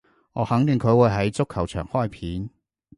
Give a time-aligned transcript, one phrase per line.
[0.33, 2.49] 我肯定佢會喺足球場開片